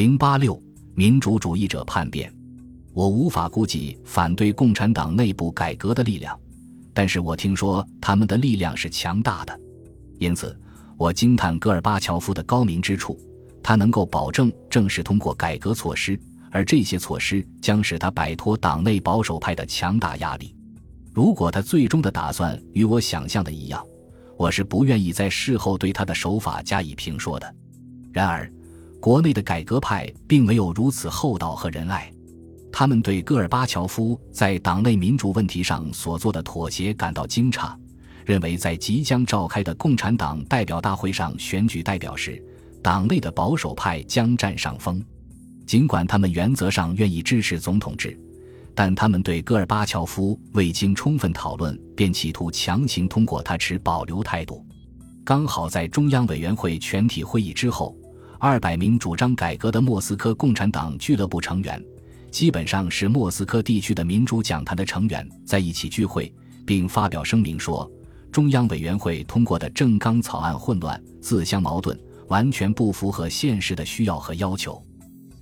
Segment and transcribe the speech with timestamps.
[0.00, 0.58] 零八六
[0.94, 2.34] 民主主义者叛变，
[2.94, 6.40] 我无法估计反对共产党内部改革的力量，
[6.94, 9.60] 但是我听说他们的力量是强大的，
[10.18, 10.58] 因此
[10.96, 13.14] 我惊叹戈尔巴乔夫的高明之处，
[13.62, 16.18] 他能够保证正是通过改革措施，
[16.50, 20.56] 而这些措施将使他摆脱党内保守派的强大压力。
[21.12, 23.84] 如果他最终的打算与我想象的一样，
[24.38, 27.54] 我是不愿意在事后对他的手法加以评说的。
[28.10, 28.50] 然而，
[29.00, 32.12] 国内的改革派并没有如此厚道和仁爱，
[32.70, 37.74] 他们对戈尔巴乔夫在党内民主问题上所做的妥协感到惊诧，
[38.26, 42.44] 认为在即将召开的共产党代表大会上选举代表时，
[42.82, 45.02] 党内的保守派将占上风。
[45.66, 48.18] 尽管他们原则上愿意支持总统制。
[48.72, 54.64] 但他们对戈尔巴乔夫未经充分讨论便企图强行通过他持保留态度。
[55.24, 57.94] 刚好在中央委员会全体会议之后，
[58.42, 61.78] 二百名主张改革的莫斯科共产党俱乐部成员，
[62.30, 66.32] 基本上是莫斯科地区的民主讲坛的成员，在一起聚会，
[66.64, 67.88] 并发表声明说，
[68.32, 74.82] 中央委员会通过的政纲草案混乱、自相矛盾，完全不符合现实的需要和要求。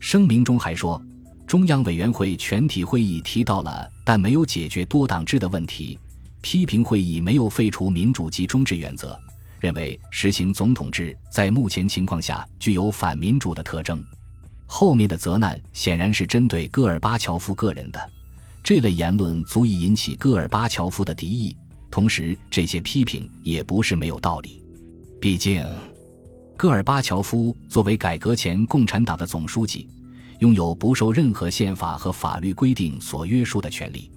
[0.00, 1.00] 声明中还说。
[1.46, 5.98] 中央委员会全体会议提到了，但没有解决多党制的问题。
[6.42, 9.18] 批评会议没有废除民主集中制原则，
[9.60, 14.02] 认为实行总统制在目前情况下具有反民主的特征。
[14.66, 18.10] 后面的责难显然是针对戈尔巴乔夫个人的，
[18.62, 21.56] 这类言论足以引起戈尔巴乔夫的敌意。
[21.90, 24.62] 同时，这些批评也不是没有道理。
[25.20, 25.64] 毕竟，
[26.56, 29.88] 戈尔巴乔夫作为改革前共产党的总书记。
[30.40, 34.08] 拥有不受任何宪法和法律规定所约束的权利。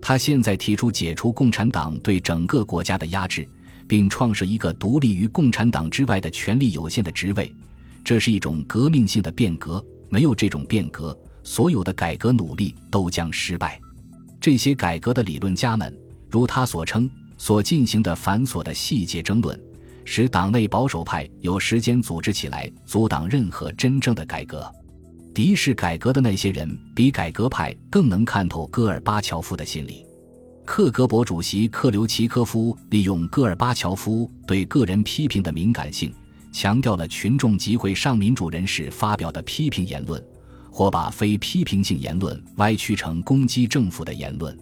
[0.00, 3.46] 他现在提出解除共产党对整个国家的压制，
[3.88, 7.52] 并创设一个独立于共产党之外的权力有限的职位，
[8.04, 9.84] 这是一种革命性的变革。
[10.10, 13.78] 没有这种变革，所有的改革努力都将失败。
[14.40, 15.94] 这些改革的理论家们，
[16.30, 19.60] 如他所称，所进行的繁琐的细节争论，
[20.06, 24.66] 使党内保守派有时间组织起来，阻挡任何真正的改革。
[25.34, 30.07] 敌视改革的那些人比改革派更能看透戈尔巴乔夫的心理。
[30.70, 36.12] 克格勃主席克留奇科夫利用戈尔巴乔夫对个人批评的敏感性，
[36.52, 40.22] 强调了群众集会上民主人士发表的批评言论，
[40.70, 44.56] 或把非批评性言论歪曲成攻击政府的言论，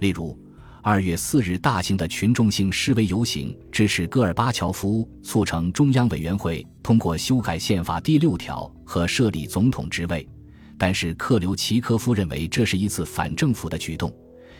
[0.00, 0.36] 例如。
[0.82, 10.28] 二月四日，大型的群众性示威游行支持戈尔巴乔夫促成中央委员会通过修改宪法第六条和设立总统职位，
[10.76, 14.12] 但是克留奇科夫认为这是一次反政府的举动，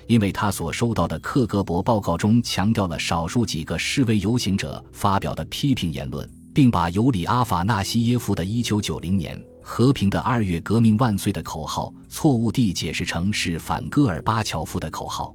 [0.06, 15.34] 因为他所收到的克格勃报告中强调了少数几个示威游行者发表的批评言论，并把尤里阿法纳西耶夫的一九九零年和平的二月革命万岁的口号错误地解释成是反戈尔巴乔夫的口号。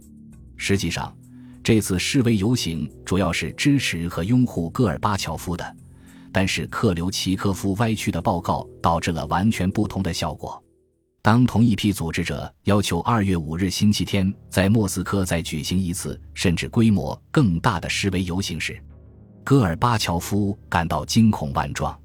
[0.56, 1.14] 实际上，
[1.64, 5.76] 这次示威游行主要是支持和拥护戈尔巴乔夫的，
[6.32, 10.64] 但是克留奇科夫歪曲的报告导致了完全不同的效果。
[11.24, 18.82] 当同一批组织者要求二月五日星期天在莫斯科再举行一次甚至规模更大的示威游行时，
[19.44, 21.96] 戈尔巴乔夫感到惊恐万状。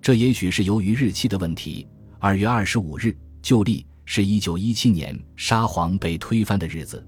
[0.00, 1.88] 这也许是由于日期的问题。
[2.20, 7.04] 二月二十五日旧历是一九一七年沙皇被推翻的日子。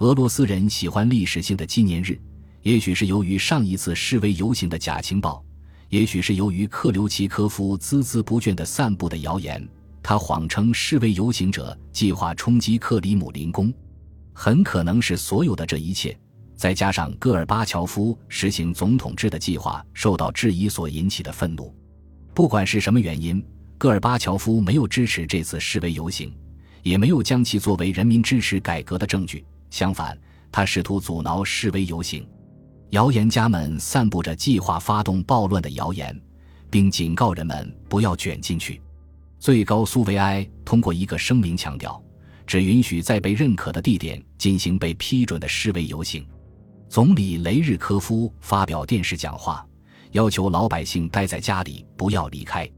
[0.00, 2.20] 俄罗斯人喜欢历史性的纪念日，
[2.60, 5.42] 也许是由于上一次示威游行的假情报，
[5.88, 9.66] 也许是由于克留奇科夫孜孜不倦地散布的谣言。
[10.02, 13.72] 他谎称示威游行者计划冲击克里姆林宫，
[14.32, 16.18] 很可能是所有的这一切，
[16.56, 21.74] 再加上戈尔巴乔夫实行总统制的计划受到质疑所引起的愤怒。
[22.34, 23.44] 不管是什么原因，
[23.76, 26.34] 戈尔巴乔夫没有支持这次示威游行，
[26.82, 29.44] 也没有将其作为人民支持改革的证据。
[29.70, 30.18] 相反，
[30.50, 32.26] 他试图阻挠示威游行，
[32.90, 36.18] 谣言家们散布着计划发动暴乱的谣言，
[36.70, 38.80] 并警告人们不要卷进去。
[39.40, 42.00] 最高苏维埃通过一个声明强调，
[42.46, 46.24] 只允许在被认可的地点进行被批准的示威游行。
[46.90, 49.66] 总理雷日科夫发表电视讲话，
[50.12, 52.70] 要求老百姓待在家里，不要离开。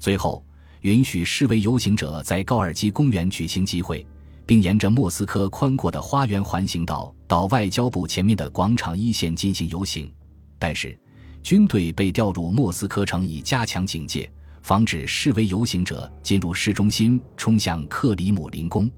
[0.00, 0.44] 最后，
[0.80, 4.04] 允许示威游行者在高尔基公园举行集会。
[4.46, 10.12] 并沿着莫斯科宽阔的花园环形道到外交部前面的广场一线进行游行，
[10.58, 10.98] 但是
[11.40, 14.28] 军队被调入莫斯科城以加强警戒，
[14.62, 18.90] 防止示威游行者进入市中心冲向克里姆林宫。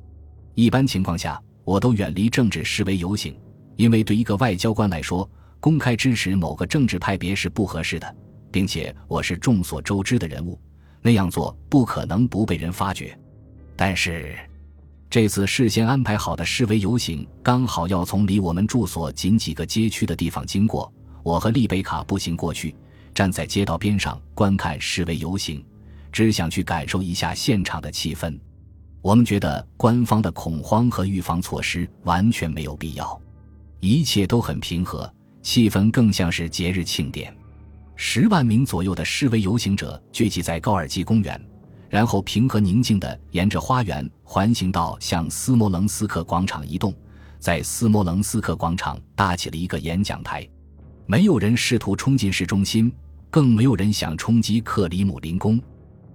[0.55, 3.35] 一般情况下，我都远离政治示威游行，
[3.77, 5.29] 因为对一个外交官来说，
[5.61, 8.17] 公开支持某个政治派别是不合适的，
[8.51, 10.61] 并且我是众所周知的人物。
[11.01, 13.19] 那样做不可能不被人发觉。
[13.75, 14.37] 但是，
[15.11, 20.93] 这次事先安排好的示威游行刚好要从离我们住所仅几个街区的地方经过。
[21.23, 22.75] 我和丽贝卡步行过去，
[23.15, 25.65] 站在街道边上观看示威游行，
[26.11, 28.39] 只想去感受一下现场的气氛。
[29.01, 33.21] 我们觉得官方的恐慌和预防措施完全没有必要，
[33.81, 35.13] 一切都很平和，
[35.43, 37.35] 气氛更像是节日庆典。
[37.97, 41.41] 十万名左右的示威游行者聚集在高尔基公园，
[41.89, 46.95] 然后平和宁静地沿着花园环行道向斯摩棱斯克广场移动，
[47.39, 50.49] 在斯摩棱斯克广场搭起了一个演讲台。
[51.13, 52.91] 没有人试图冲进市中心，
[53.29, 55.61] 更没有人想冲击克里姆林宫。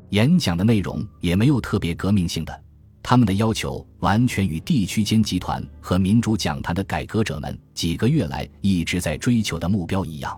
[0.10, 2.64] 演讲的内容也没有特别革命性的，
[3.04, 10.36] 他们的要求完全与地区间集团和民主讲坛的改革者们几个月来一直在追求的目标一样。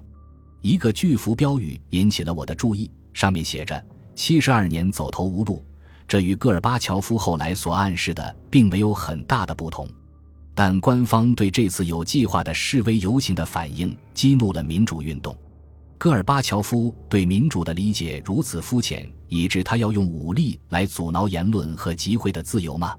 [0.60, 3.82] 一个巨幅标语引起了我的注意，上面写着
[4.14, 5.64] “七十二年走投无路”，
[6.06, 9.88] 这与戈尔巴乔夫后来所暗示的并没有很大的不同。
[10.62, 15.34] 但官方对这次有计划的示威游行的反应激怒了民主运动。
[15.98, 22.94] 戈尔巴乔夫对民主的理解如此肤浅，以致他要用武力来阻挠言论和集会的自由吗？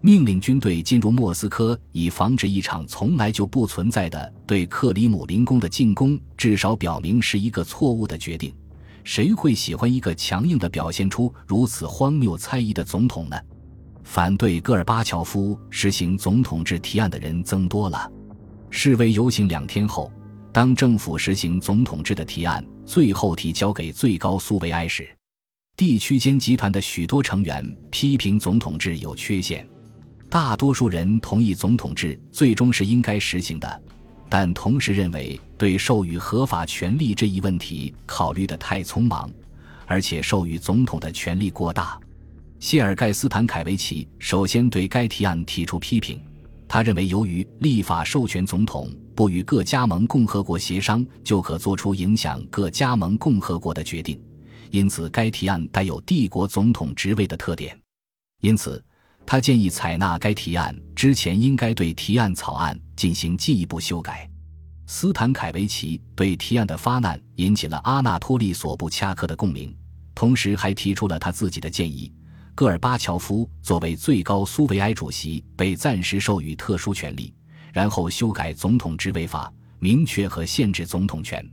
[0.00, 8.50] 命令军队进入莫斯科，以防止一场从来就不存在的对克里姆林宫的进攻，至少表明是一个错误的决定。
[9.02, 13.36] 谁会喜欢一个强硬的表现出如此荒谬猜疑的总统呢？
[14.04, 18.08] 反对戈尔巴乔夫实行总统制提案的人增多了。
[18.70, 20.12] 示威游行两天后，
[20.52, 25.08] 当政府实行总统制的提案最后提交给最高苏维埃时，
[25.76, 29.66] 地区间集团的许多成员批评总统制有缺陷。
[30.28, 33.82] 大多数人同意总统制最终是应该实行的，
[34.28, 39.30] 但同时认为对授予合法权力这一问题考虑的太匆忙，
[39.86, 41.98] 而且授予总统的权力过大。
[42.60, 46.20] 谢尔盖斯坦凯维奇首先对该提案提出批评，
[46.66, 54.20] 他认为由于立法授权总统不与各加盟共和国协商就可做出影响各加盟共和国的决定，
[54.70, 57.78] 因此该提案带有帝国总统职位的特点。
[58.40, 58.82] 因此，
[59.26, 64.28] 他建议采纳该提案之前应该对提案草案进行进一步修改。
[64.86, 69.74] 斯坦凯维奇对提案的发难引起了阿纳托利索布恰克的共鸣，
[70.14, 72.12] 同时还提出了他自己的建议。
[72.56, 77.34] 戈尔巴乔夫作为最高苏维埃主席，被暂时授予特殊权利，
[77.72, 81.44] 然后修改总统职位法，明确和限制总统权。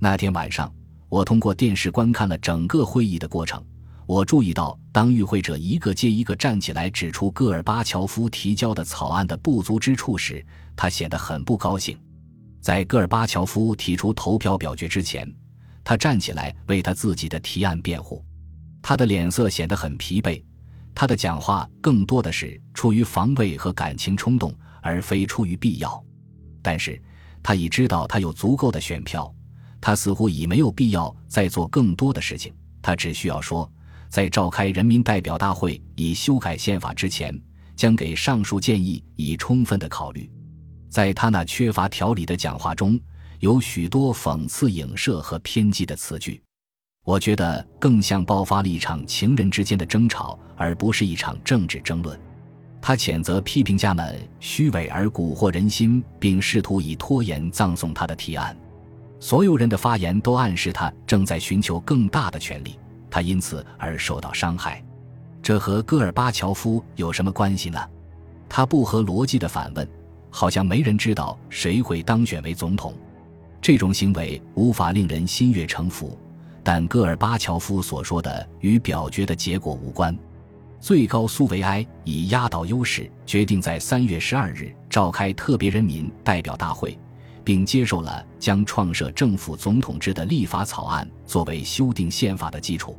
[0.00, 0.72] 那天晚上，
[1.08, 3.64] 我通过电视观看了整个会议的过程。
[4.04, 10.44] 我注意到，当与会者一个接一个站起来指出戈尔巴乔夫提交的草案的不足之处时，
[10.74, 11.96] 他显得很不高兴。
[12.60, 15.32] 在戈尔巴乔夫提出投票表决之前，
[15.84, 18.24] 他站起来为他自己的提案辩护。
[18.92, 20.44] 他的脸色显得很疲惫，
[20.94, 26.04] 他的讲话更多的是出于防卫和感情冲动，而非出于必要。
[26.60, 27.02] 但是，
[27.42, 29.34] 他已知道他有足够的选票，
[29.80, 32.54] 他似乎已没有必要再做更多的事情。
[32.82, 33.66] 他只需要说，
[34.10, 37.34] 在召开人民代表大会以修改宪法之前，
[37.74, 40.30] 将给上述建议以充分的考虑。
[40.90, 43.00] 在他那缺乏条理的讲话中，
[43.38, 46.42] 有许多讽刺、影射和偏激的词句。
[47.04, 52.18] 我觉得更像爆发了一场情人之间的争吵，而不是一场政治争论。
[52.80, 58.56] 他谴责批评家们虚伪而蛊惑人心，并试图以拖延葬送他的提案。
[59.18, 62.78] 所有人的发言都暗示他正在寻求更大的权利，
[63.10, 64.82] 他因此而受到伤害。
[65.42, 67.80] 这和戈尔巴乔夫有什么关系呢？
[68.48, 69.88] 他不合逻辑的反问，
[70.30, 72.94] 好像没人知道谁会当选为总统。
[73.60, 76.16] 这种行为无法令人心悦诚服。
[76.62, 80.16] 但戈尔巴乔夫所说的与表决的结果无关。
[80.80, 86.98] 最高苏维埃以压倒优势决定在三月十二日召开特别人民代表大会，
[87.44, 92.98] 并接受了将创设政府总统制的立法草案作为修订宪法的基础。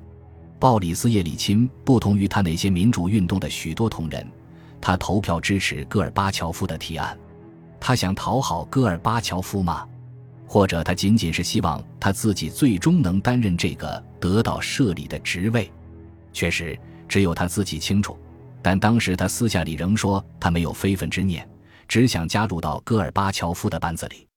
[0.59, 4.25] 鲍里斯·叶利钦不同于他那些民主运动的许多同仁，
[4.79, 7.17] 他投票支持戈尔巴乔夫的提案。
[7.81, 9.85] 他想讨好戈尔巴乔夫吗？
[10.53, 15.71] 或者他仅仅是希望他自己最终能担任这个得到设立的职位，
[16.31, 18.15] 确实只有他自己清楚。
[18.61, 21.49] 但当时他私下里仍说他没有非分之念，
[21.87, 24.27] 只想加入到戈尔巴乔夫的班子里。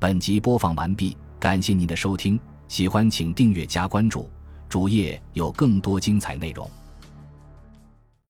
[0.00, 4.28] 本集播放完毕，感谢您的收听，喜欢请订阅加关注，
[4.68, 6.68] 主页有更多精彩内容。